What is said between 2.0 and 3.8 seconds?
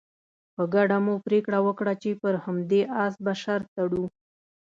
چې پر همدې اس به شرط